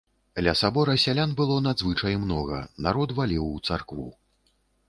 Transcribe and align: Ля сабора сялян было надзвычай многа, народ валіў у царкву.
Ля 0.45 0.53
сабора 0.61 0.95
сялян 1.03 1.31
было 1.41 1.59
надзвычай 1.67 2.17
многа, 2.23 2.65
народ 2.89 3.15
валіў 3.21 3.45
у 3.53 3.63
царкву. 3.69 4.09